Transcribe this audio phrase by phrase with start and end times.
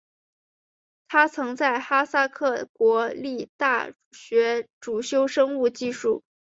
[1.07, 6.23] 他曾在哈萨克国立大学主修生物技术。